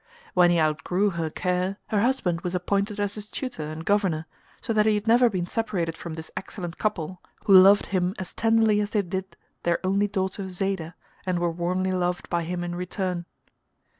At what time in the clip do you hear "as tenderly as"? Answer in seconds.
8.17-8.89